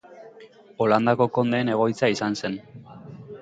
[0.85, 2.57] Holandako kondeen egoitza izan zen.